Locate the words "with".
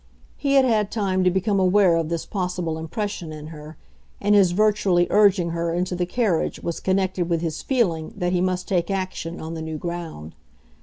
7.29-7.41